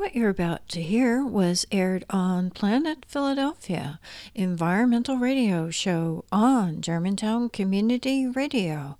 [0.00, 4.00] What you're about to hear was aired on Planet Philadelphia,
[4.34, 8.96] environmental radio show on Germantown Community Radio,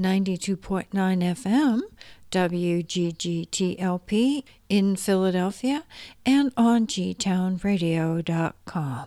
[0.00, 1.82] 92.9 FM,
[2.30, 5.84] WGGTLP in Philadelphia,
[6.24, 9.06] and on gtownradio.com.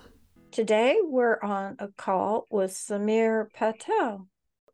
[0.52, 4.28] Today we're on a call with Samir Patel.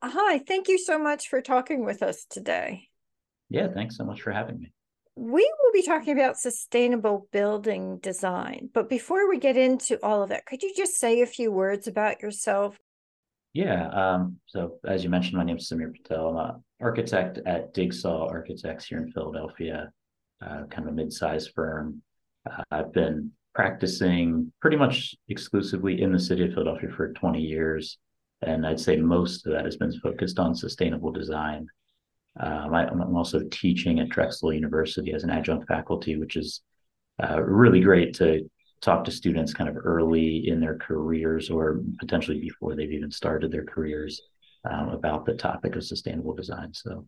[0.04, 2.89] Hi, thank you so much for talking with us today.
[3.49, 4.73] Yeah, thanks so much for having me
[5.18, 8.69] we will be talking about sustainable building design.
[8.71, 11.87] But before we get into all of that, could you just say a few words
[11.87, 12.78] about yourself?
[13.54, 13.87] Yeah.
[13.89, 16.37] Um, so, as you mentioned, my name is Samir Patel.
[16.37, 19.92] I'm an architect at Digsau Architects here in Philadelphia,
[20.45, 22.04] uh, kind of a mid sized firm.
[22.47, 27.97] Uh, I've been practicing pretty much exclusively in the city of Philadelphia for 20 years.
[28.43, 31.65] And I'd say most of that has been focused on sustainable design.
[32.39, 36.61] Um, I, am also teaching at Drexel University as an adjunct faculty, which is
[37.22, 38.50] uh, really great to
[38.81, 43.52] talk to students kind of early in their careers or potentially before they've even started
[43.52, 44.22] their careers
[44.70, 46.73] um, about the topic of sustainable design.
[46.73, 47.08] So,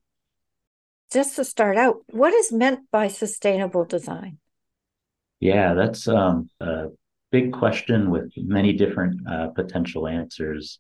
[1.12, 4.40] just to start out, what is meant by sustainable design?
[5.40, 6.88] Yeah, that's um, a
[7.32, 10.80] big question with many different uh, potential answers,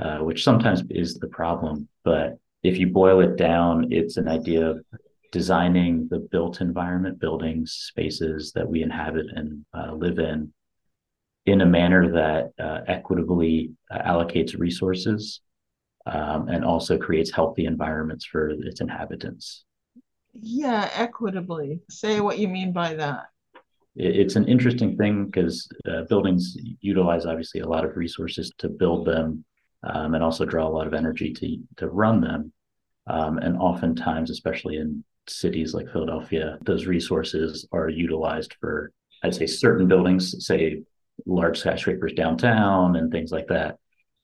[0.00, 1.88] uh, which sometimes is the problem.
[2.04, 4.82] But if you boil it down, it's an idea of
[5.30, 10.50] designing the built environment, buildings, spaces that we inhabit and uh, live in,
[11.44, 15.40] in a manner that uh, equitably uh, allocates resources
[16.06, 19.64] um, and also creates healthy environments for its inhabitants.
[20.32, 21.80] Yeah, equitably.
[21.90, 23.26] Say what you mean by that.
[23.96, 29.06] It's an interesting thing because uh, buildings utilize obviously a lot of resources to build
[29.06, 29.44] them
[29.84, 32.52] um, and also draw a lot of energy to to run them.
[33.06, 39.46] Um, and oftentimes, especially in cities like Philadelphia, those resources are utilized for, I'd say,
[39.46, 40.82] certain buildings, say
[41.26, 43.78] large skyscrapers downtown and things like that.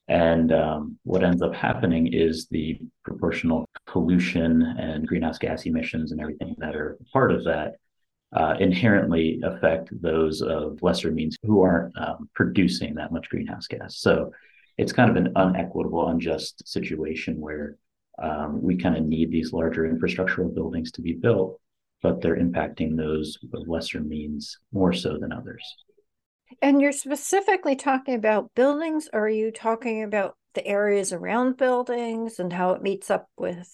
[0.08, 6.20] And um, what ends up happening is the proportional pollution and greenhouse gas emissions and
[6.20, 7.74] everything that are part of that
[8.33, 13.98] uh, inherently affect those of lesser means who aren't um, producing that much greenhouse gas.
[13.98, 14.33] So
[14.80, 17.77] it's kind of an unequitable, unjust situation where
[18.18, 21.61] um, we kind of need these larger infrastructural buildings to be built,
[22.02, 25.63] but they're impacting those of lesser means more so than others.
[26.63, 32.39] And you're specifically talking about buildings, or are you talking about the areas around buildings
[32.39, 33.68] and how it meets up with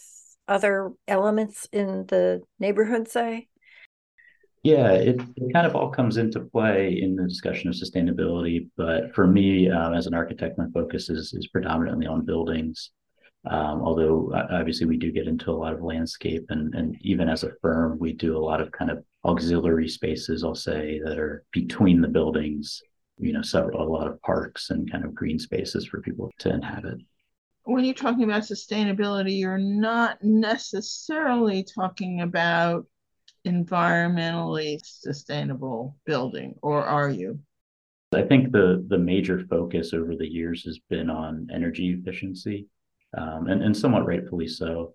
[0.48, 3.46] other elements in the neighborhood, say?
[4.66, 8.68] Yeah, it, it kind of all comes into play in the discussion of sustainability.
[8.76, 12.90] But for me, um, as an architect, my focus is, is predominantly on buildings.
[13.48, 17.44] Um, although obviously we do get into a lot of landscape and, and even as
[17.44, 21.44] a firm, we do a lot of kind of auxiliary spaces, I'll say, that are
[21.52, 22.82] between the buildings,
[23.18, 26.52] you know, several, a lot of parks and kind of green spaces for people to
[26.52, 26.98] inhabit.
[27.62, 32.86] When you're talking about sustainability, you're not necessarily talking about
[33.46, 37.38] environmentally sustainable building, or are you?
[38.12, 42.66] I think the the major focus over the years has been on energy efficiency,
[43.16, 44.94] um, and and somewhat rightfully so.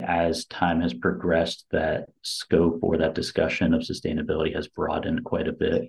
[0.00, 5.52] As time has progressed, that scope or that discussion of sustainability has broadened quite a
[5.52, 5.88] bit.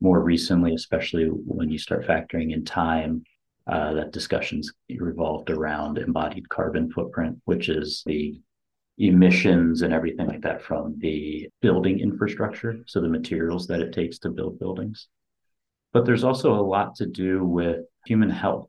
[0.00, 3.24] More recently, especially when you start factoring in time,
[3.66, 8.40] uh, that discussions revolved around embodied carbon footprint, which is the
[8.98, 14.18] emissions and everything like that from the building infrastructure, so the materials that it takes
[14.18, 15.08] to build buildings.
[15.92, 18.68] But there's also a lot to do with human health,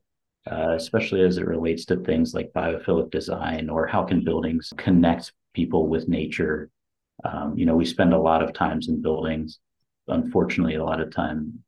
[0.50, 5.34] uh, especially as it relates to things like biophilic design or how can buildings connect
[5.53, 6.69] people with nature.
[7.23, 9.59] Um, you know, we spend a lot of times in buildings.
[10.07, 11.63] Unfortunately, a lot of time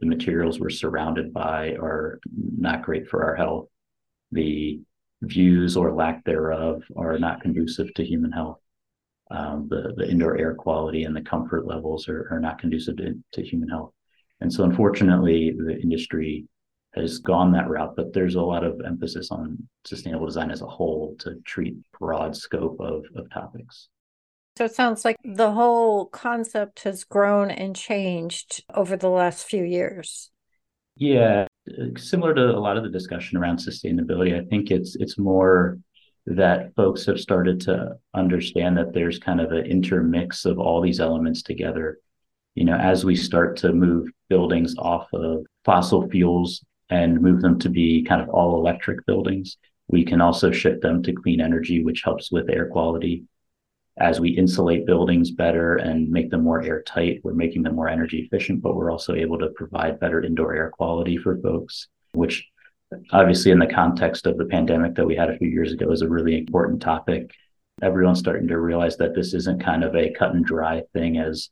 [0.00, 2.20] the materials we're surrounded by are
[2.58, 3.68] not great for our health.
[4.32, 4.80] The
[5.22, 8.58] views or lack thereof are not conducive to human health.
[9.30, 13.14] Um, the, the indoor air quality and the comfort levels are, are not conducive to,
[13.32, 13.92] to human health.
[14.40, 16.46] And so, unfortunately, the industry
[16.94, 20.66] has gone that route, but there's a lot of emphasis on sustainable design as a
[20.66, 23.88] whole to treat broad scope of, of topics.
[24.56, 29.62] So it sounds like the whole concept has grown and changed over the last few
[29.62, 30.30] years.
[31.00, 31.46] Yeah,
[31.96, 35.78] similar to a lot of the discussion around sustainability, I think it's it's more
[36.26, 41.00] that folks have started to understand that there's kind of an intermix of all these
[41.00, 41.98] elements together.
[42.54, 47.58] You know, as we start to move buildings off of fossil fuels and move them
[47.60, 49.56] to be kind of all electric buildings,
[49.88, 53.24] we can also shift them to clean energy, which helps with air quality.
[54.00, 58.18] As we insulate buildings better and make them more airtight, we're making them more energy
[58.20, 62.48] efficient, but we're also able to provide better indoor air quality for folks, which
[63.12, 66.00] obviously in the context of the pandemic that we had a few years ago is
[66.00, 67.30] a really important topic.
[67.82, 71.50] Everyone's starting to realize that this isn't kind of a cut and dry thing as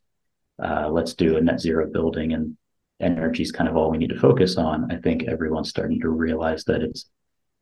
[0.61, 2.57] uh, let's do a net zero building and
[2.99, 4.91] energy is kind of all we need to focus on.
[4.91, 7.05] I think everyone's starting to realize that it's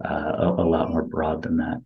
[0.03, 1.77] uh, a, a lot more broad than that.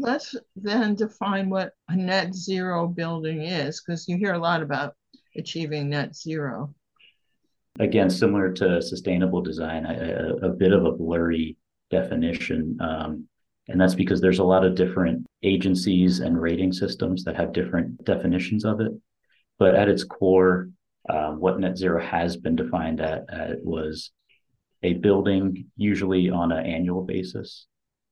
[0.00, 4.94] Let's then define what a net zero building is, because you hear a lot about
[5.36, 6.72] achieving net zero.
[7.80, 11.56] Again, similar to sustainable design, a, a bit of a blurry
[11.90, 12.78] definition.
[12.80, 13.28] Um,
[13.66, 18.04] and that's because there's a lot of different agencies and rating systems that have different
[18.04, 18.92] definitions of it.
[19.58, 20.70] But at its core,
[21.08, 24.12] uh, what net zero has been defined at, at was
[24.82, 27.66] a building, usually on an annual basis,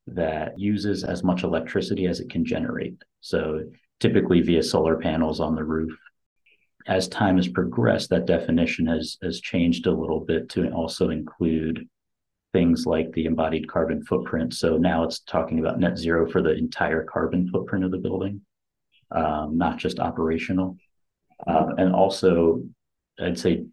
[0.07, 2.95] that uses as much electricity as it can generate.
[3.21, 3.63] So
[3.99, 5.97] typically via solar panels on the roof.
[6.87, 11.85] As time has progressed, that definition has has changed a little bit to also include
[12.53, 14.53] things like the embodied carbon footprint.
[14.53, 18.41] So now it's talking about net zero for the entire carbon footprint of the building,
[19.11, 20.77] um, not just operational.
[21.45, 22.63] Uh, and also,
[23.19, 23.65] I'd say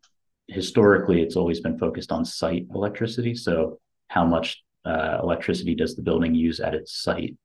[0.48, 3.36] historically, it's always been focused on site electricity.
[3.36, 3.78] So
[4.08, 7.36] how much uh, electricity does the building use at its site?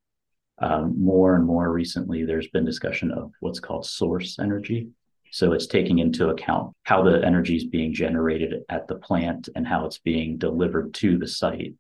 [0.61, 4.89] Um, more and more recently, there's been discussion of what's called source energy.
[5.31, 9.65] So it's taking into account how the energy is being generated at the plant and
[9.65, 11.75] how it's being delivered to the site,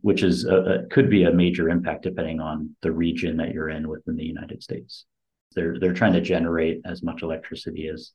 [0.00, 3.70] which is a, a, could be a major impact depending on the region that you're
[3.70, 5.04] in within the United States.
[5.54, 8.12] They're they're trying to generate as much electricity as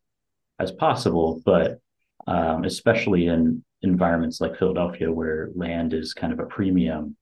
[0.57, 1.79] as possible, but
[2.25, 7.15] um, especially in environments like Philadelphia, where land is kind of a premium,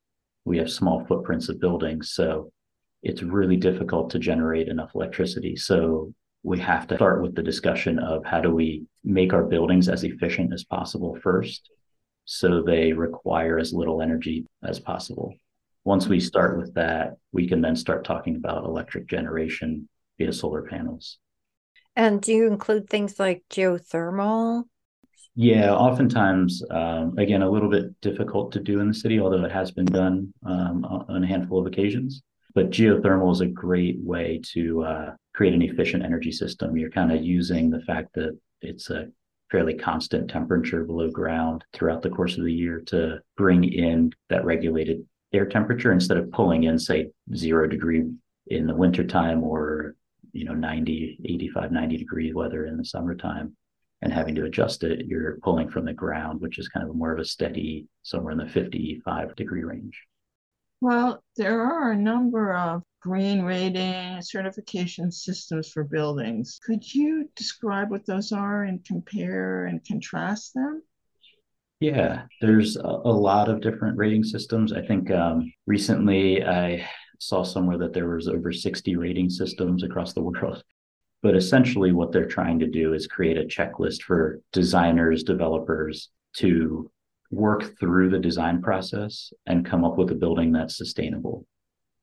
[0.46, 2.12] we have small footprints of buildings.
[2.12, 2.52] So
[3.04, 5.56] it's really difficult to generate enough electricity.
[5.56, 6.14] So
[6.44, 10.04] we have to start with the discussion of how do we make our buildings as
[10.04, 11.70] efficient as possible first
[12.26, 15.34] so they require as little energy as possible.
[15.84, 19.88] Once we start with that, we can then start talking about electric generation
[20.18, 21.20] via solar panels.
[21.96, 24.64] And do you include things like geothermal
[25.36, 29.52] yeah, oftentimes, um, again, a little bit difficult to do in the city, although it
[29.52, 32.24] has been done um, on a handful of occasions.
[32.54, 36.78] But geothermal is a great way to uh, create an efficient energy system.
[36.78, 39.10] You're kind of using the fact that it's a
[39.52, 44.46] fairly constant temperature below ground throughout the course of the year to bring in that
[44.46, 48.06] regulated air temperature instead of pulling in, say, zero degree
[48.48, 49.96] in the wintertime or
[50.32, 53.56] you know 90 85 90 degree weather in the summertime
[54.06, 57.12] and having to adjust it, you're pulling from the ground, which is kind of more
[57.12, 60.00] of a steady, somewhere in the 55 degree range.
[60.80, 66.60] Well, there are a number of green rating certification systems for buildings.
[66.64, 70.84] Could you describe what those are and compare and contrast them?
[71.80, 74.72] Yeah, there's a, a lot of different rating systems.
[74.72, 76.88] I think um, recently I
[77.20, 80.64] saw somewhere that there was over 60 rating systems across the world.
[81.26, 86.92] But essentially, what they're trying to do is create a checklist for designers, developers to
[87.32, 91.48] work through the design process and come up with a building that's sustainable.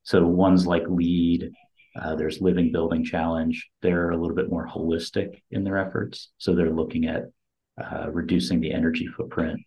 [0.03, 1.53] So, ones like LEED,
[1.95, 3.71] uh, there's Living Building Challenge.
[3.81, 6.33] They're a little bit more holistic in their efforts.
[6.39, 7.27] So, they're looking at
[7.81, 9.61] uh, reducing the energy footprint,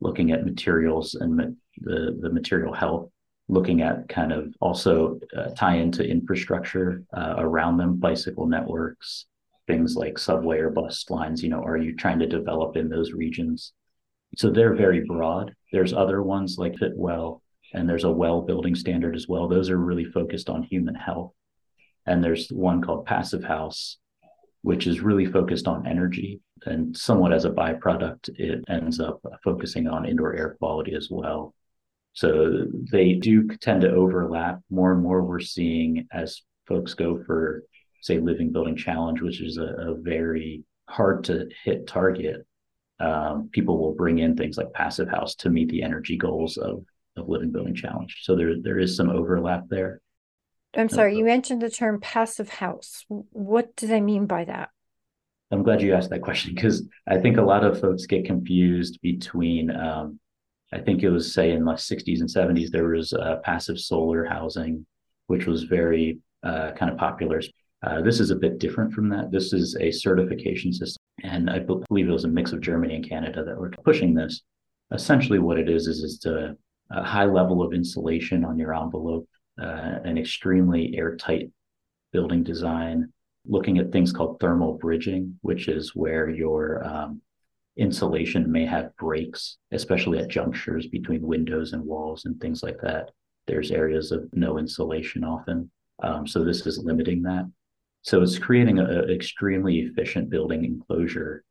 [0.00, 1.44] looking at materials and ma-
[1.82, 3.10] the, the material health
[3.48, 9.26] looking at kind of also uh, tie into infrastructure uh, around them, bicycle networks,
[9.66, 11.42] things like subway or bus lines.
[11.42, 13.72] You know, are you trying to develop in those regions?
[14.36, 15.54] So they're very broad.
[15.72, 17.40] There's other ones like Fitwel,
[17.74, 19.48] and there's a well building standard as well.
[19.48, 21.32] Those are really focused on human health.
[22.06, 23.98] And there's one called Passive House,
[24.62, 26.40] which is really focused on energy.
[26.64, 31.54] And somewhat as a byproduct, it ends up focusing on indoor air quality as well.
[32.12, 35.22] So they do tend to overlap more and more.
[35.22, 37.64] We're seeing as folks go for,
[38.02, 42.46] say, Living Building Challenge, which is a, a very hard to hit target.
[43.00, 46.84] Um, people will bring in things like Passive House to meet the energy goals of,
[47.16, 48.14] of Living Building Challenge.
[48.22, 50.00] So there there is some overlap there.
[50.74, 53.04] I'm sorry, you mentioned the term passive house.
[53.08, 54.70] What do they mean by that?
[55.50, 58.98] I'm glad you asked that question because I think a lot of folks get confused
[59.02, 60.18] between um,
[60.72, 64.24] I think it was say in the 60s and 70s there was uh, passive solar
[64.24, 64.86] housing,
[65.26, 67.42] which was very uh, kind of popular.
[67.82, 69.30] Uh, this is a bit different from that.
[69.30, 73.08] This is a certification system, and I believe it was a mix of Germany and
[73.08, 74.42] Canada that were pushing this.
[74.92, 79.28] Essentially, what it is is is a high level of insulation on your envelope,
[79.60, 81.50] uh, an extremely airtight
[82.12, 83.12] building design,
[83.46, 87.20] looking at things called thermal bridging, which is where your um,
[87.76, 93.10] insulation may have breaks, especially at junctures between windows and walls and things like that.
[93.46, 95.70] There's areas of no insulation often.
[96.02, 97.50] Um, so this is limiting that.
[98.02, 101.44] So it's creating an extremely efficient building enclosure.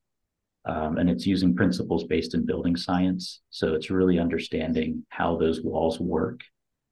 [0.66, 3.42] Um, and it's using principles based in building science.
[3.50, 6.42] So it's really understanding how those walls work,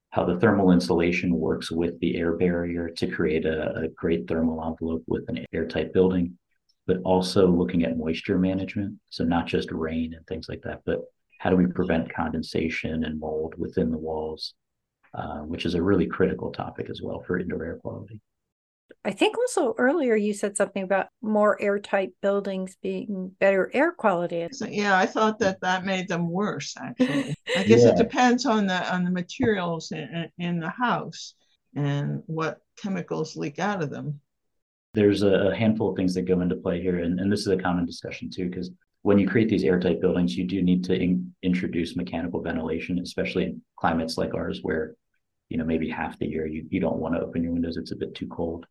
[0.09, 4.65] how the thermal insulation works with the air barrier to create a, a great thermal
[4.65, 6.37] envelope with an airtight building,
[6.89, 8.95] but also looking at moisture management.
[9.09, 11.01] So not just rain and things like that, but
[11.37, 14.55] how do we prevent condensation and mold within the walls,
[15.13, 18.19] uh, which is a really critical topic as well for indoor air quality.
[19.05, 24.47] I think also earlier you said something about more airtight buildings being better air quality.
[24.51, 26.73] So, yeah, I thought that that made them worse.
[26.75, 27.89] Actually, I guess yeah.
[27.89, 31.35] it depends on the on the materials in, in the house
[31.75, 34.21] and what chemicals leak out of them.
[34.93, 37.57] There's a handful of things that go into play here, and, and this is a
[37.57, 38.71] common discussion too, because
[39.03, 43.43] when you create these airtight buildings, you do need to in, introduce mechanical ventilation, especially
[43.43, 44.95] in climates like ours where
[45.49, 47.91] you know maybe half the year you, you don't want to open your windows it's
[47.91, 48.67] a bit too cold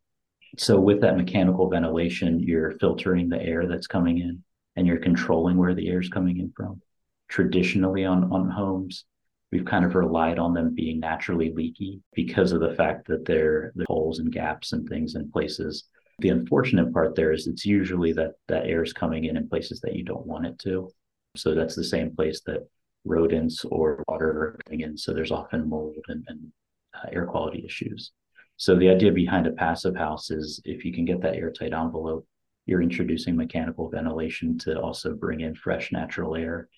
[0.57, 4.43] so with that mechanical ventilation, you're filtering the air that's coming in
[4.77, 6.81] and you're controlling where the air is coming in from.
[7.29, 9.05] Traditionally on, on homes,
[9.53, 13.53] we've kind of relied on them being naturally leaky because of the fact that there
[13.53, 15.85] are the holes and gaps and things in places.
[16.21, 19.81] The unfortunate part there is it's usually that that air is coming in in places
[19.81, 20.91] that you don't want it to.
[21.37, 22.67] So that's the same place that
[23.05, 24.97] rodents or water are coming in.
[24.97, 26.53] So there's often mold and, and
[26.95, 28.13] uh, air quality issues.
[28.57, 32.27] So the idea behind a passive house is if you can get that airtight envelope,
[32.67, 36.69] you're introducing mechanical ventilation to also bring in fresh natural air.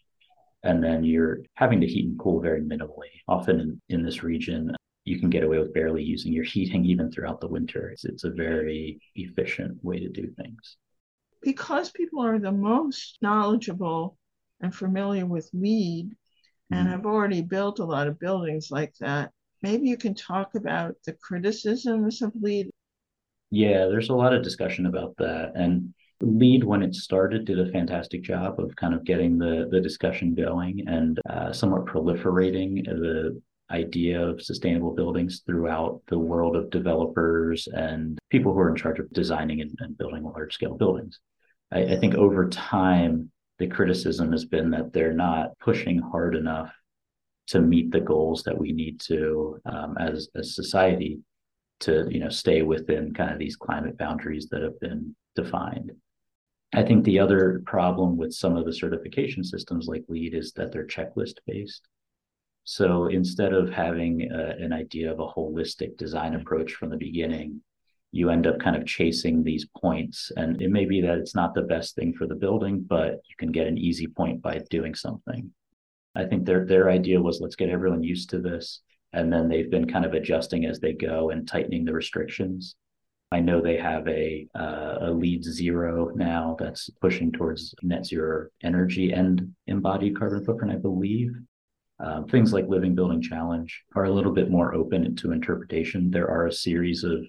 [0.63, 3.09] And then you're having to heat and cool very minimally.
[3.27, 4.77] Often in, in this region,
[5.11, 7.90] you can get away with barely using your heating even throughout the winter.
[7.90, 10.76] It's, it's a very efficient way to do things.
[11.43, 14.17] Because people are the most knowledgeable
[14.61, 16.14] and familiar with LEED
[16.71, 16.90] and mm-hmm.
[16.90, 21.12] have already built a lot of buildings like that, maybe you can talk about the
[21.14, 22.71] criticisms of LEED.
[23.50, 25.52] Yeah, there's a lot of discussion about that.
[25.57, 29.81] And LEED when it started, did a fantastic job of kind of getting the, the
[29.81, 33.40] discussion going and uh, somewhat proliferating the
[33.71, 38.99] idea of sustainable buildings throughout the world of developers and people who are in charge
[38.99, 41.21] of designing and, and building large scale buildings.
[41.73, 46.73] I, I think over time, the criticism has been that they're not pushing hard enough
[47.49, 51.21] to meet the goals that we need to um, as a society
[51.81, 55.93] to you know stay within kind of these climate boundaries that have been defined.
[56.73, 60.71] I think the other problem with some of the certification systems like LEED is that
[60.71, 61.83] they're checklist based.
[62.64, 67.62] So instead of having a, an idea of a holistic design approach from the beginning,
[68.12, 70.33] you end up kind of chasing these points.
[70.37, 73.37] And it may be that it's not the best thing for the building, but you
[73.38, 75.50] can get an easy point by doing something.
[76.14, 78.81] I think their their idea was let's get everyone used to this,
[79.12, 82.75] and then they've been kind of adjusting as they go and tightening the restrictions.
[83.33, 88.49] I know they have a uh, a LEED zero now that's pushing towards net zero
[88.64, 90.75] energy and embodied carbon footprint.
[90.75, 91.33] I believe
[92.02, 96.11] um, things like Living Building Challenge are a little bit more open to interpretation.
[96.11, 97.25] There are a series of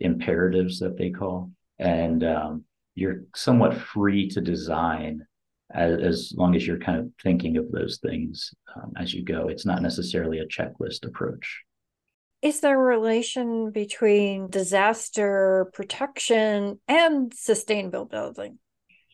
[0.00, 2.64] imperatives that they call, and um,
[2.94, 5.26] you're somewhat free to design
[5.72, 9.48] as, as long as you're kind of thinking of those things um, as you go.
[9.48, 11.62] It's not necessarily a checklist approach.
[12.40, 18.58] Is there a relation between disaster protection and sustainable building?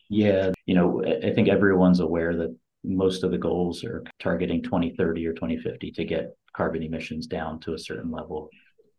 [0.09, 5.27] Yeah, you know, I think everyone's aware that most of the goals are targeting 2030
[5.27, 8.49] or 2050 to get carbon emissions down to a certain level.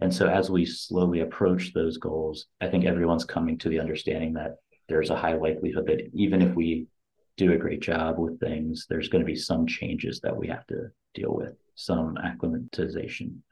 [0.00, 4.32] And so as we slowly approach those goals, I think everyone's coming to the understanding
[4.34, 4.56] that
[4.88, 6.86] there's a high likelihood that even if we
[7.36, 10.66] do a great job with things, there's going to be some changes that we have
[10.66, 13.42] to deal with, some acclimatization.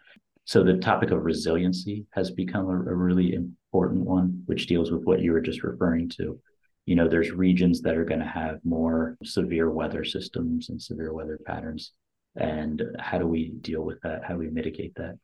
[0.44, 5.04] So the topic of resiliency has become a, a really important one, which deals with
[5.04, 6.40] what you were just referring to.
[6.87, 11.12] You know, there's regions that are going to have more severe weather systems and severe
[11.12, 11.92] weather patterns.
[12.37, 14.25] And how do we deal with that?
[14.25, 15.18] How do we mitigate that?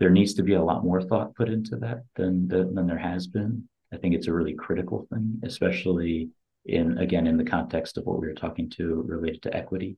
[0.00, 2.98] There needs to be a lot more thought put into that than, than, than there
[2.98, 3.68] has been.
[3.92, 6.30] I think it's a really critical thing, especially
[6.66, 9.96] in again in the context of what we were talking to related to equity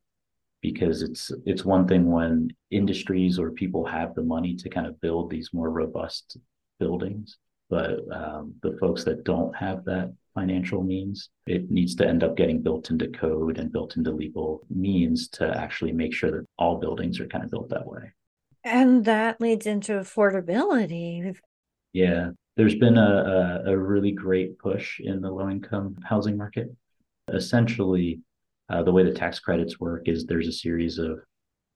[0.62, 5.00] because it's it's one thing when industries or people have the money to kind of
[5.00, 6.38] build these more robust
[6.80, 7.38] buildings
[7.70, 12.36] but um, the folks that don't have that financial means it needs to end up
[12.36, 16.78] getting built into code and built into legal means to actually make sure that all
[16.78, 18.12] buildings are kind of built that way
[18.62, 21.36] and that leads into affordability
[21.92, 26.68] Yeah, there's been a, a, a really great push in the low income housing market.
[27.32, 28.20] Essentially,
[28.68, 31.20] uh, the way the tax credits work is there's a series of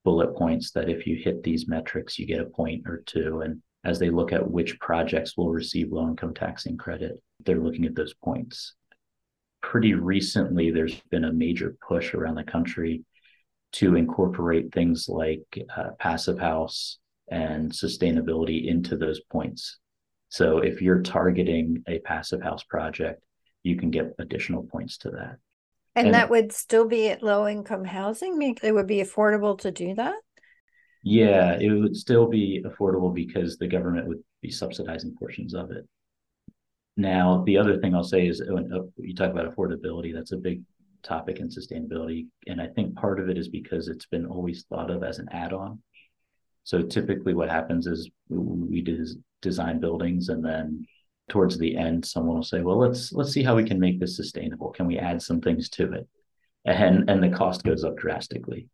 [0.05, 3.41] bullet points that if you hit these metrics, you get a point or two.
[3.43, 7.87] And as they look at which projects will receive low income taxing credit, they're looking
[7.87, 8.75] at those points.
[9.63, 13.05] Pretty recently, there's been a major push around the country
[13.73, 15.43] to incorporate things like
[15.77, 16.99] uh, passive house
[17.31, 19.79] and sustainability into those points.
[20.29, 23.23] So if you're targeting a passive house project,
[23.63, 25.37] you can get additional points to that.
[25.95, 28.57] And, and that would still be at low income housing?
[28.63, 30.15] It would be affordable to do that?
[31.03, 35.87] Yeah, it would still be affordable because the government would be subsidizing portions of it.
[36.97, 40.37] Now, the other thing I'll say is when uh, you talk about affordability, that's a
[40.37, 40.63] big
[41.03, 42.27] topic in sustainability.
[42.47, 45.29] And I think part of it is because it's been always thought of as an
[45.33, 45.81] add on.
[46.65, 48.85] So typically, what happens is we
[49.41, 50.87] design buildings, and then
[51.31, 54.15] towards the end, someone will say, "Well, let's let's see how we can make this
[54.15, 54.71] sustainable.
[54.71, 56.07] Can we add some things to it?"
[56.67, 58.69] And and the cost goes up drastically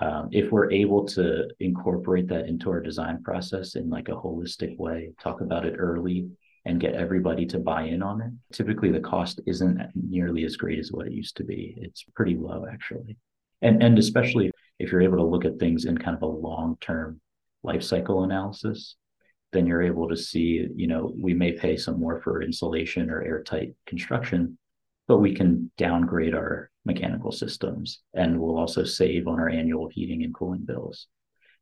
[0.00, 4.76] um, if we're able to incorporate that into our design process in like a holistic
[4.76, 6.28] way, talk about it early
[6.64, 10.78] and get everybody to buy in on it, typically the cost isn't nearly as great
[10.78, 11.74] as what it used to be.
[11.78, 13.16] It's pretty low actually.
[13.62, 17.20] And and especially if you're able to look at things in kind of a long-term
[17.62, 18.96] life cycle analysis,
[19.52, 23.22] then you're able to see, you know, we may pay some more for insulation or
[23.22, 24.58] airtight construction,
[25.08, 30.22] but we can downgrade our mechanical systems and we'll also save on our annual heating
[30.22, 31.08] and cooling bills.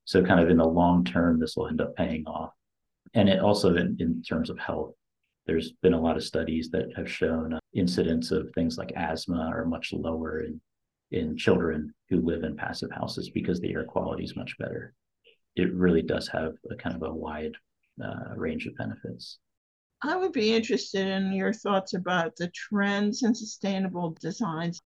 [0.04, 2.52] So, kind of in the long term, this will end up paying off.
[3.14, 4.94] And it also, in, in terms of health,
[5.46, 9.50] there's been a lot of studies that have shown uh, incidence of things like asthma
[9.52, 10.60] are much lower in,
[11.12, 14.92] in children who live in passive houses because the air quality is much better.
[15.54, 17.54] It really does have a kind of a wide
[18.04, 19.38] uh, range of benefits.
[20.02, 24.82] I would be interested in your thoughts about the trends in sustainable designs.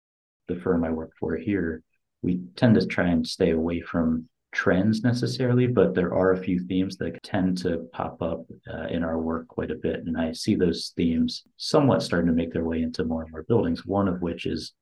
[0.48, 1.82] The firm I work for here,
[2.22, 6.58] we tend to try and stay away from trends necessarily, but there are a few
[6.60, 10.04] themes that tend to pop up uh, in our work quite a bit.
[10.06, 13.42] And I see those themes somewhat starting to make their way into more and more
[13.42, 14.72] buildings, one of which is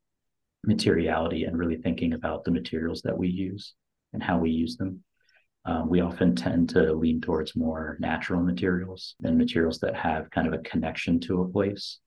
[0.65, 3.75] materiality and really thinking about the materials that we use
[4.13, 5.03] and how we use them.
[5.67, 10.47] Um, we often tend to lean towards more natural materials and materials that have kind
[10.47, 12.01] of a connection to a place.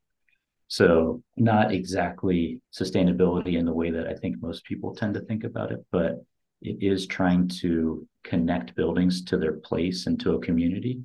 [0.67, 5.43] So, not exactly sustainability in the way that I think most people tend to think
[5.43, 6.23] about it, but
[6.61, 10.99] it is trying to connect buildings to their place and to a community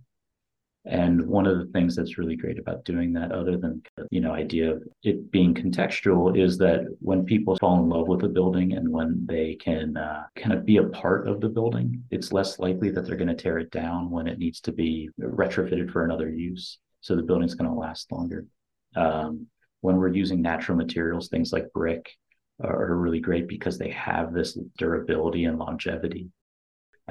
[0.85, 4.33] and one of the things that's really great about doing that, other than you know,
[4.33, 8.73] idea of it being contextual, is that when people fall in love with a building
[8.73, 12.59] and when they can uh, kind of be a part of the building, it's less
[12.59, 16.05] likely that they're going to tear it down when it needs to be retrofitted for
[16.05, 16.79] another use.
[17.01, 18.47] So the building's going to last longer.
[18.97, 19.47] Um,
[19.83, 22.11] when we're using natural materials, things like brick
[22.63, 26.29] are really great because they have this durability and longevity.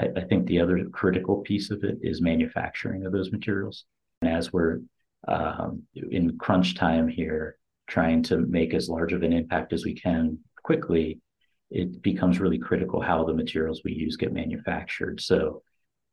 [0.01, 3.85] I, I think the other critical piece of it is manufacturing of those materials.
[4.21, 4.79] And as we're
[5.27, 9.93] um, in crunch time here, trying to make as large of an impact as we
[9.93, 11.19] can quickly,
[11.69, 15.21] it becomes really critical how the materials we use get manufactured.
[15.21, 15.61] So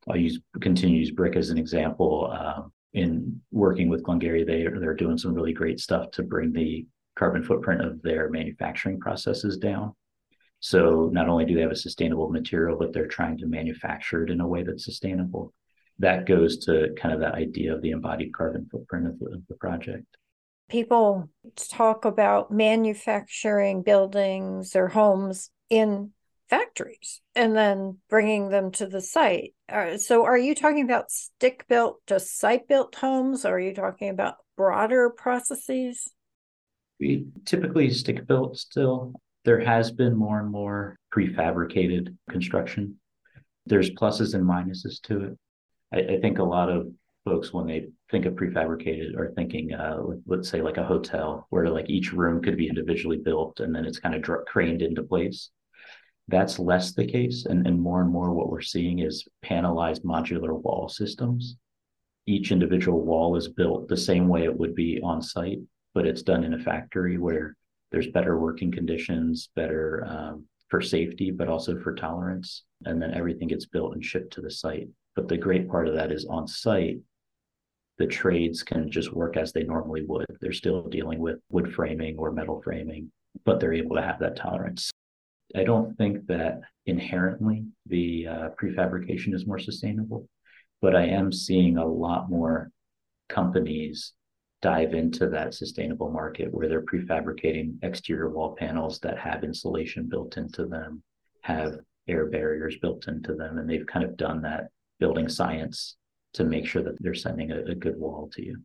[0.07, 2.31] I'll use continue to use brick as an example.
[2.31, 6.87] Um, in working with Glen-Gery, they they're doing some really great stuff to bring the
[7.15, 9.93] carbon footprint of their manufacturing processes down.
[10.59, 14.29] So not only do they have a sustainable material, but they're trying to manufacture it
[14.29, 15.53] in a way that's sustainable.
[15.99, 19.41] That goes to kind of that idea of the embodied carbon footprint of the, of
[19.47, 20.05] the project.
[20.69, 26.11] People talk about manufacturing buildings or homes in
[26.49, 29.53] factories and then bringing them to the site.
[29.67, 33.45] Uh, so, are you talking about stick built, just site built homes?
[33.45, 36.07] Or are you talking about broader processes?
[36.99, 39.13] We typically stick built still
[39.45, 42.99] there has been more and more prefabricated construction.
[43.65, 45.37] There's pluses and minuses to it.
[45.93, 46.87] I, I think a lot of
[47.25, 51.69] folks, when they think of prefabricated, are thinking, uh, let's say, like a hotel, where
[51.69, 55.03] like each room could be individually built and then it's kind of dr- craned into
[55.03, 55.49] place.
[56.27, 60.61] That's less the case, and, and more and more what we're seeing is panelized modular
[60.61, 61.55] wall systems.
[62.27, 65.59] Each individual wall is built the same way it would be on site,
[65.95, 67.55] but it's done in a factory where
[67.91, 72.63] there's better working conditions, better um, for safety, but also for tolerance.
[72.85, 74.87] And then everything gets built and shipped to the site.
[75.15, 76.99] But the great part of that is on site,
[77.97, 80.25] the trades can just work as they normally would.
[80.39, 83.11] They're still dealing with wood framing or metal framing,
[83.43, 84.91] but they're able to have that tolerance.
[85.55, 90.29] I don't think that inherently the uh, prefabrication is more sustainable,
[90.81, 92.71] but I am seeing a lot more
[93.27, 94.13] companies
[94.61, 100.37] dive into that sustainable market where they're prefabricating exterior wall panels that have insulation built
[100.37, 101.01] into them,
[101.43, 104.69] have air barriers built into them, and they've kind of done that
[104.99, 105.95] building science
[106.33, 108.57] to make sure that they're sending a, a good wall to you.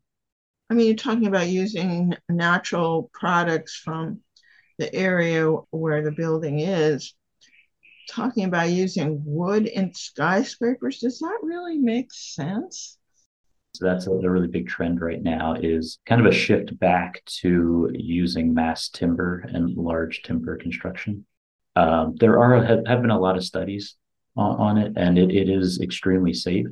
[0.71, 4.21] I mean, you're talking about using natural products from
[4.79, 7.15] the area where the building is.
[8.11, 12.99] Talking about using wood in skyscrapers, does that really make sense?
[13.75, 17.25] So that's a, a, really big trend right now is kind of a shift back
[17.41, 21.27] to using mass timber and large timber construction.
[21.75, 23.97] Um, there are have, have, been a lot of studies
[24.37, 26.67] on, on it, and it, it is extremely safe.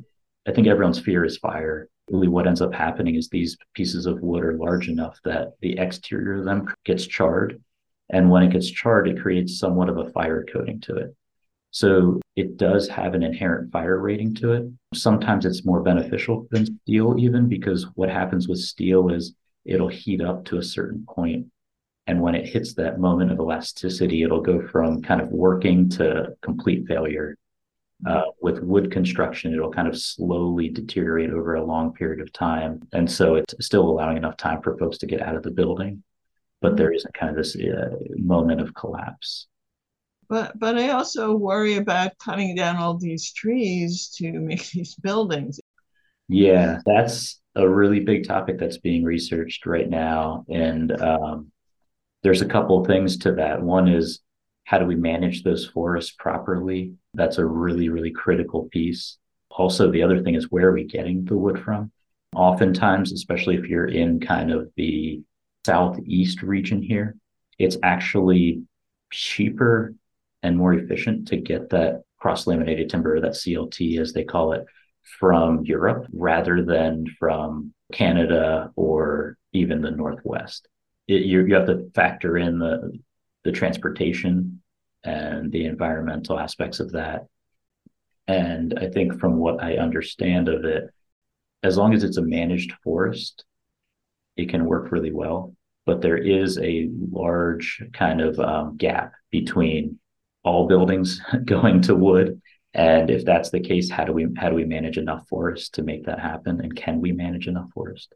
[0.47, 1.89] I think everyone's fear is fire.
[2.09, 5.77] Really, what ends up happening is these pieces of wood are large enough that the
[5.77, 7.61] exterior of them gets charred,
[8.11, 11.15] and when it gets charred, it creates somewhat of a fire coating to it.
[11.71, 14.65] So it does have an inherent fire rating to it.
[14.93, 20.21] Sometimes it's more beneficial than steel, even because what happens with steel is it'll heat
[20.21, 21.47] up to a certain point.
[22.07, 26.33] And when it hits that moment of elasticity, it'll go from kind of working to
[26.41, 27.37] complete failure.
[28.05, 32.81] Uh, with wood construction, it'll kind of slowly deteriorate over a long period of time.
[32.91, 36.03] And so it's still allowing enough time for folks to get out of the building,
[36.59, 39.47] but there isn't kind of this uh, moment of collapse.
[40.33, 45.59] But but I also worry about cutting down all these trees to make these buildings.
[46.27, 51.51] Yeah, that's a really big topic that's being researched right now, and um,
[52.23, 53.61] there's a couple of things to that.
[53.61, 54.21] One is
[54.63, 56.95] how do we manage those forests properly?
[57.13, 59.19] That's a really really critical piece.
[59.51, 61.91] Also, the other thing is where are we getting the wood from?
[62.35, 65.21] Oftentimes, especially if you're in kind of the
[65.63, 67.17] southeast region here,
[67.59, 68.63] it's actually
[69.11, 69.93] cheaper
[70.43, 74.65] and more efficient to get that cross laminated timber, that CLT as they call it,
[75.19, 80.67] from Europe rather than from Canada or even the Northwest.
[81.07, 82.97] It, you, you have to factor in the,
[83.43, 84.61] the transportation
[85.03, 87.25] and the environmental aspects of that.
[88.27, 90.89] And I think from what I understand of it,
[91.61, 93.43] as long as it's a managed forest,
[94.37, 95.55] it can work really well.
[95.85, 99.99] But there is a large kind of um, gap between
[100.43, 102.41] all buildings going to wood.
[102.73, 105.83] And if that's the case how do we how do we manage enough forest to
[105.83, 106.59] make that happen?
[106.61, 108.13] And can we manage enough forest?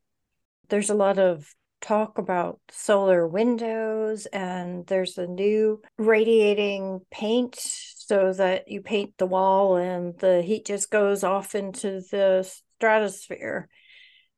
[0.69, 1.47] There's a lot of
[1.79, 9.25] talk about solar windows and there's a new radiating paint so that you paint the
[9.25, 13.69] wall and the heat just goes off into the stratosphere.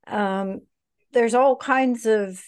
[0.08, 0.62] Um,
[1.13, 2.43] there's all kinds of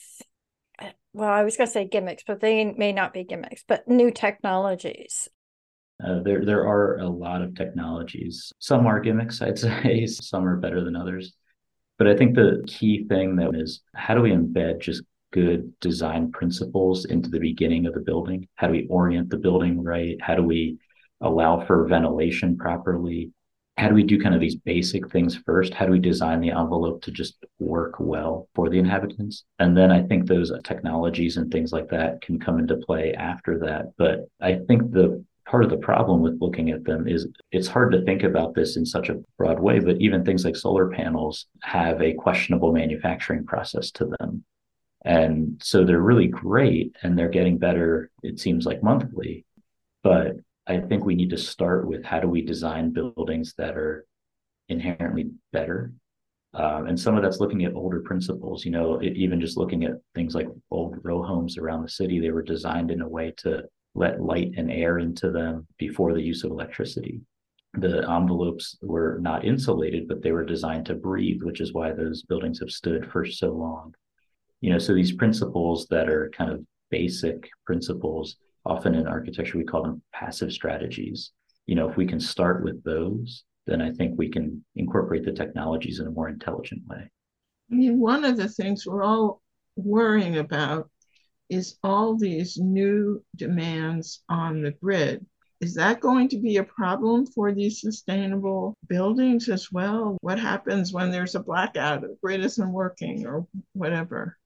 [1.14, 4.12] well, I was going to say gimmicks, but they may not be gimmicks, but new
[4.12, 5.28] technologies.
[6.04, 8.52] Uh, there, there are a lot of technologies.
[8.60, 10.06] Some are gimmicks, I'd say.
[10.08, 11.34] Some are better than others.
[11.98, 16.32] But I think the key thing that is how do we embed just good design
[16.32, 18.48] principles into the beginning of the building?
[18.56, 20.18] How do we orient the building right?
[20.20, 20.78] How do we
[21.22, 23.32] allow for ventilation properly?
[23.78, 25.74] How do we do kind of these basic things first?
[25.74, 29.46] How do we design the envelope to just work well for the inhabitants?
[29.60, 33.58] And then I think those technologies and things like that can come into play after
[33.60, 33.94] that.
[33.98, 37.92] But I think the part of the problem with looking at them is it's hard
[37.92, 41.48] to think about this in such a broad way, but even things like solar panels
[41.62, 44.44] have a questionable manufacturing process to them.
[45.04, 49.46] And so they're really great and they're getting better, it seems like monthly.
[50.04, 50.38] But
[50.72, 54.06] I think we need to start with how do we design buildings that are
[54.70, 55.92] inherently better.
[56.54, 59.84] Um, and some of that's looking at older principles, you know, it, even just looking
[59.84, 63.34] at things like old row homes around the city, they were designed in a way
[63.38, 63.64] to
[63.96, 67.20] let light and air into them before the use of electricity.
[67.74, 72.24] The envelopes were not insulated, but they were designed to breathe, which is why those
[72.24, 73.94] buildings have stood for so long.
[74.62, 79.64] You know, so these principles that are kind of basic principles often in architecture we
[79.64, 81.32] call them passive strategies.
[81.66, 85.32] You know if we can start with those then i think we can incorporate the
[85.32, 87.10] technologies in a more intelligent way.
[87.72, 89.42] I mean one of the things we're all
[89.76, 90.90] worrying about
[91.50, 95.26] is all these new demands on the grid.
[95.60, 100.18] Is that going to be a problem for these sustainable buildings as well?
[100.22, 104.38] What happens when there's a blackout the grid isn't working or whatever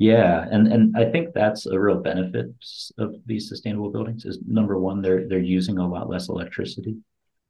[0.00, 2.46] yeah, and and I think that's a real benefit
[2.96, 6.96] of these sustainable buildings is number one, they're they're using a lot less electricity.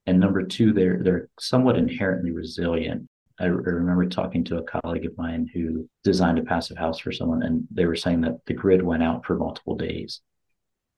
[0.07, 3.09] And number two, they're they're somewhat inherently resilient.
[3.39, 7.45] I, remember talking to a colleague of mine who designed a passive house for someone,
[7.45, 10.21] and they were saying that the grid went out for multiple days.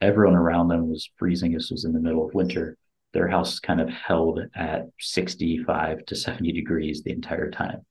[0.01, 1.53] Everyone around them was freezing.
[1.53, 2.79] This was in the middle of winter.
[3.12, 7.85] Their house kind of held at 65 to 70 degrees the entire time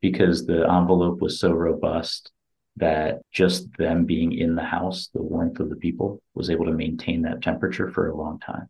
[0.00, 2.32] because the envelope was so robust
[2.76, 6.72] that just them being in the house, the warmth of the people, was able to
[6.72, 8.68] maintain that temperature for a long time.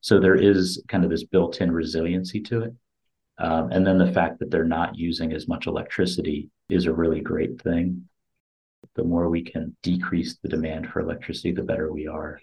[0.00, 2.74] So there is kind of this built in resiliency to it.
[3.38, 7.20] Um, and then the fact that they're not using as much electricity is a really
[7.20, 8.08] great thing.
[8.94, 12.40] The more we can decrease the demand for electricity, the better we are.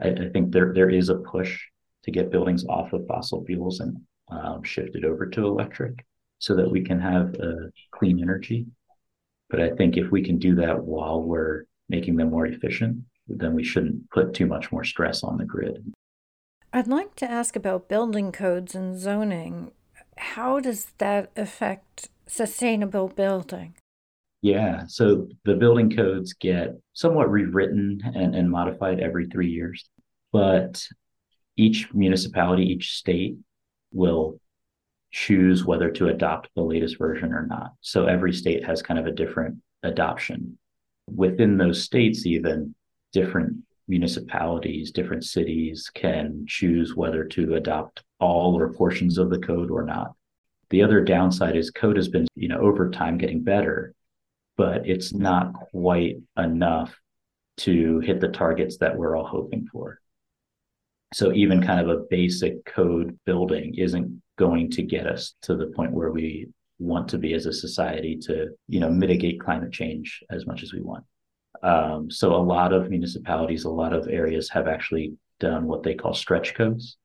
[0.00, 1.60] I, I think there there is a push
[2.04, 3.96] to get buildings off of fossil fuels and
[4.30, 6.04] um, shifted over to electric
[6.38, 8.66] so that we can have uh, clean energy.
[9.52, 13.54] But I think if we can do that while we're making them more efficient, then
[13.54, 15.92] we shouldn't put too much more stress on the grid.
[16.72, 19.72] I'd like to ask about building codes and zoning.
[20.16, 23.74] How does that affect sustainable building?
[24.40, 29.86] Yeah, so the building codes get somewhat rewritten and, and modified every three years,
[30.32, 30.82] but
[31.58, 33.36] each municipality, each state
[33.92, 34.40] will
[35.12, 37.74] choose whether to adopt the latest version or not.
[37.80, 40.58] So every state has kind of a different adoption.
[41.14, 42.74] Within those states, even
[43.12, 49.70] different municipalities, different cities can choose whether to adopt all or portions of the code
[49.70, 50.12] or not.
[50.70, 53.94] The other downside is code has been, you know, over time getting better,
[54.56, 56.98] but it's not quite enough
[57.58, 59.98] to hit the targets that we're all hoping for.
[61.12, 65.66] So even kind of a basic code building isn't going to get us to the
[65.66, 70.22] point where we want to be as a society to, you know, mitigate climate change
[70.30, 71.04] as much as we want.
[71.62, 75.94] Um, so a lot of municipalities, a lot of areas have actually done what they
[75.94, 76.96] call stretch codes.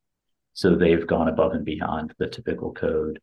[0.54, 3.20] So they've gone above and beyond the typical code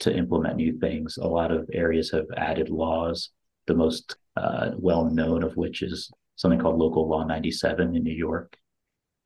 [0.00, 1.16] to implement new things.
[1.16, 3.30] A lot of areas have added laws,
[3.66, 8.14] the most uh, well known of which is something called Local Law 97 in New
[8.14, 8.56] York,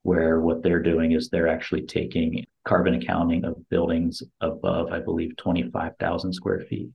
[0.03, 5.37] where what they're doing is they're actually taking carbon accounting of buildings above, I believe,
[5.37, 6.91] 25,000 square feet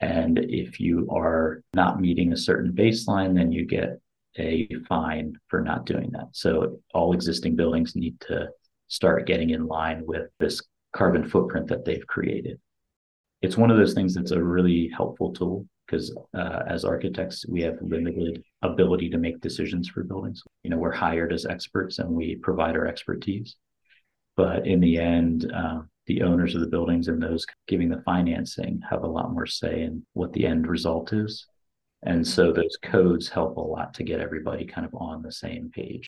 [0.00, 4.00] and if you are not meeting a certain baseline, then you get
[4.38, 6.28] a fine for not doing that.
[6.32, 8.48] So all existing buildings need to
[8.88, 10.62] start getting in line with this
[10.94, 12.60] carbon footprint that they've created.
[13.40, 17.62] It's one of those things that's a really helpful tool because uh, as architects, we
[17.62, 20.42] have limited ability to make decisions for buildings.
[20.62, 23.56] You know, we're hired as experts and we provide our expertise.
[24.36, 28.80] But in the end, um, the owners of the buildings and those giving the financing
[28.88, 31.46] have a lot more say in what the end result is.
[32.02, 35.70] And so those codes help a lot to get everybody kind of on the same
[35.74, 36.06] page.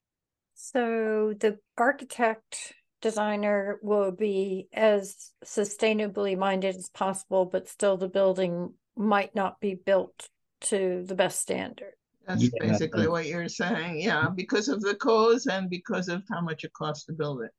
[0.55, 8.75] So the architect designer will be as sustainably minded as possible, but still the building
[8.99, 10.29] might not be built
[10.61, 11.93] to the best standard.
[12.27, 14.01] That's yeah, basically what you're saying.
[14.01, 17.51] Yeah, because of the codes and because of how much it costs to build it.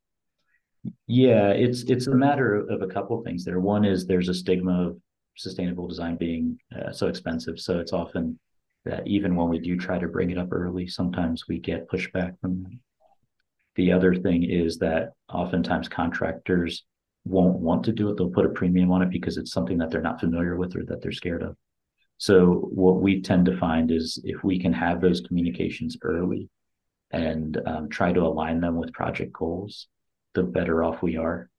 [1.08, 3.60] Yeah, it's it's a matter of a couple of things there.
[3.60, 4.98] One is there's a stigma of
[5.36, 8.40] sustainable design being uh, so expensive, so it's often
[8.86, 12.40] that even when we do try to bring it up early, sometimes we get pushback
[12.40, 12.80] from them.
[13.76, 16.86] The other thing is that oftentimes contractors
[17.30, 18.18] won't want to do it.
[18.18, 20.84] They'll put a premium on it because it's something that they're not familiar with or
[20.86, 21.56] that they're scared of.
[22.18, 26.50] So what we tend to find is if we can have those communications early
[27.12, 29.88] and um, try to align them with project goals,
[30.34, 31.50] the better off we are.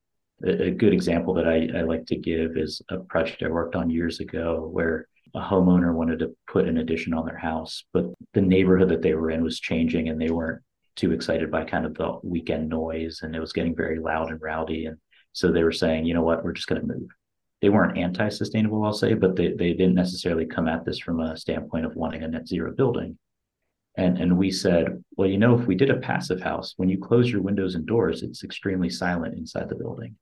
[0.45, 3.91] A, good example that I, I like to give is a project I worked on
[3.91, 8.41] years ago where a homeowner wanted to put an addition on their house, but the
[8.41, 10.63] neighborhood that they were in was changing and they weren't
[10.97, 14.41] too excited by kind of the weekend noise and it was getting very loud and
[14.43, 14.87] rowdy.
[14.87, 14.99] And
[15.33, 17.09] so they were saying, you know what, we're just going to move.
[17.63, 21.21] They weren't anti sustainable, I'll say, but they, they didn't necessarily come at this from
[21.21, 23.19] a standpoint of wanting a net zero building.
[23.97, 26.99] And, and we said, well, you know, if we did a passive house, when you
[26.99, 30.17] close your windows and doors, it's extremely silent inside the building.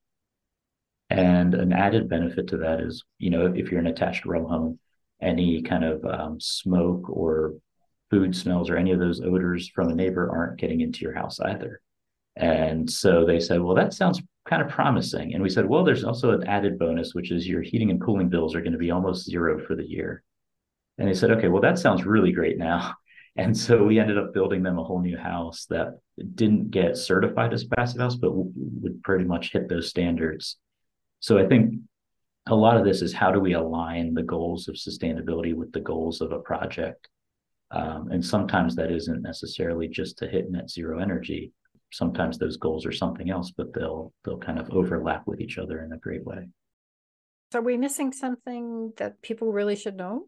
[1.11, 4.79] And an added benefit to that is, you know, if you're an attached row home,
[5.23, 7.55] any kind of um, smoke or
[8.11, 11.41] food smells or any of those odors from a neighbor aren't getting into your house
[11.41, 11.81] either.
[12.37, 15.35] And so they said, well, that sounds kind of promising.
[15.35, 18.29] And we said, well, there's also an added bonus, which is your heating and cooling
[18.29, 20.23] bills are going to be almost zero for the year.
[20.97, 22.95] And they said, okay, well, that sounds really great now.
[23.37, 26.01] And so we ended up building them a whole new house that
[26.35, 30.57] didn't get certified as passive house, but would pretty much hit those standards.
[31.21, 31.75] So I think
[32.49, 35.79] a lot of this is how do we align the goals of sustainability with the
[35.79, 37.09] goals of a project?
[37.71, 41.53] Um, and sometimes that isn't necessarily just to hit net zero energy.
[41.91, 45.83] Sometimes those goals are something else, but they'll they'll kind of overlap with each other
[45.83, 46.49] in a great way.
[47.53, 50.27] So are we missing something that people really should know?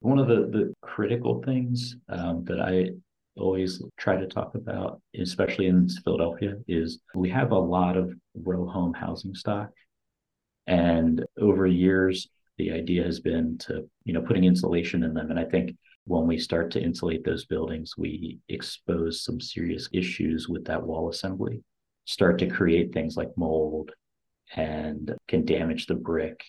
[0.00, 2.90] One of the, the critical things um, that I
[3.36, 8.66] always try to talk about, especially in Philadelphia, is we have a lot of row
[8.66, 9.70] home housing stock.
[10.66, 12.28] And over years,
[12.62, 15.30] The idea has been to, you know, putting insulation in them.
[15.30, 20.48] And I think when we start to insulate those buildings, we expose some serious issues
[20.48, 21.64] with that wall assembly,
[22.04, 23.90] start to create things like mold
[24.54, 26.44] and can damage the brick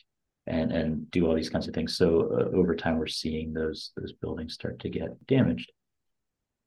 [0.45, 1.97] and and do all these kinds of things.
[1.97, 5.71] So uh, over time, we're seeing those those buildings start to get damaged.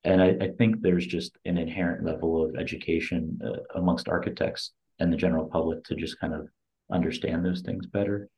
[0.03, 5.13] And I, I think there's just an inherent level of education uh, amongst architects and
[5.13, 6.49] the general public to just kind of
[6.91, 8.29] understand those things better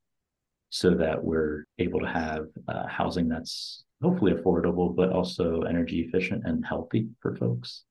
[0.71, 6.43] so that we're able to have uh, housing that's hopefully affordable, but also energy efficient
[6.45, 7.85] and healthy for folks.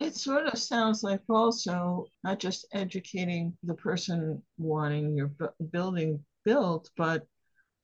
[0.00, 5.30] It sort of sounds like also not just educating the person wanting your
[5.70, 7.24] building built, but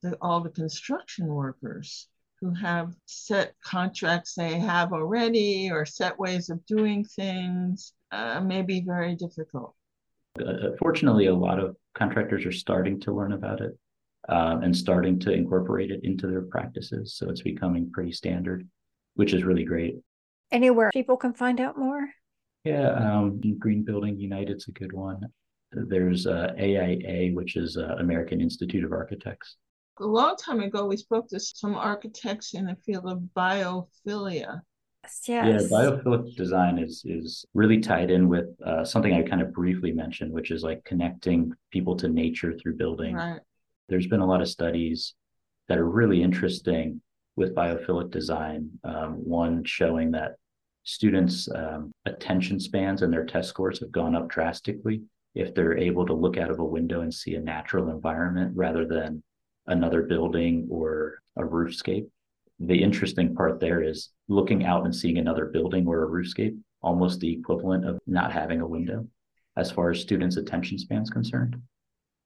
[0.03, 2.09] the, all the construction workers
[2.41, 8.63] who have set contracts they have already or set ways of doing things uh, may
[8.63, 9.75] be very difficult.
[10.41, 13.79] Uh, fortunately, a lot of contractors are starting to learn about it
[14.29, 17.15] um, and starting to incorporate it into their practices.
[17.15, 18.69] So it's becoming pretty standard,
[19.15, 19.97] which is really great.
[20.53, 22.09] Anywhere people can find out more?
[22.65, 25.21] Yeah, um, Green Building United's a good one.
[25.73, 29.57] There's uh, AIA, which is uh, American Institute of Architects.
[30.01, 34.61] A long time ago, we spoke to some architects in the field of biophilia.
[35.05, 35.23] Yes.
[35.27, 39.93] Yeah, biophilic design is is really tied in with uh, something I kind of briefly
[39.93, 43.15] mentioned, which is like connecting people to nature through building.
[43.15, 43.41] Right.
[43.91, 45.15] There's been a lot of studies
[45.69, 47.03] that are really interesting
[47.35, 48.71] with biophilic design.
[48.85, 50.37] Um, one showing that
[50.85, 55.03] students' um, attention spans and their test scores have gone up drastically
[55.35, 58.87] if they're able to look out of a window and see a natural environment rather
[58.87, 59.23] than
[59.67, 62.09] another building or a roofscape.
[62.61, 67.19] The interesting part there is looking out and seeing another building or a roofscape, almost
[67.19, 69.09] the equivalent of not having a window
[69.57, 71.61] as far as students' attention spans concerned.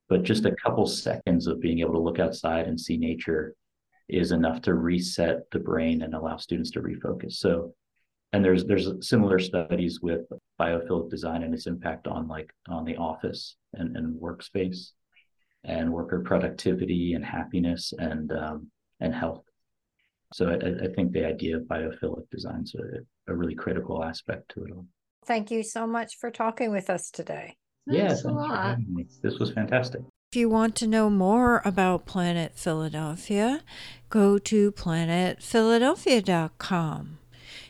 [0.09, 3.55] But just a couple seconds of being able to look outside and see nature
[4.09, 7.35] is enough to reset the brain and allow students to refocus.
[7.35, 7.75] So
[8.35, 10.23] and there's there's similar studies with
[10.61, 14.91] biophilic design and its impact on like on the office and, and workspace
[15.63, 19.45] and worker productivity and happiness and um, and health.
[20.33, 24.51] So I, I, think the idea of biophilic design is a, a, really critical aspect
[24.55, 24.87] to it all.
[25.27, 27.57] Thank you so much for talking with us today
[27.89, 28.79] Thanks yeah a lot.
[29.23, 30.03] this was fantastic
[30.35, 33.61] if you want to know more about Planet Philadelphia,
[34.11, 37.19] go to planetphiladelphia.com.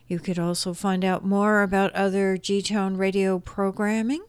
[0.08, 4.24] You could also find out more about other G Town Radio programming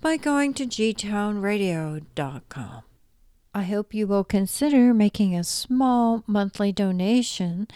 [0.00, 2.82] by going to gtownradio.com.
[3.52, 7.66] I hope you will consider making a small monthly donation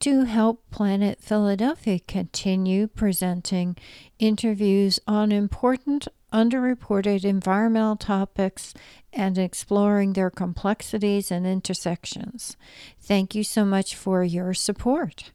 [0.00, 3.76] to help Planet Philadelphia continue presenting
[4.18, 8.74] interviews on important underreported environmental topics
[9.12, 12.56] and exploring their complexities and intersections.
[13.00, 15.32] Thank you so much for your support.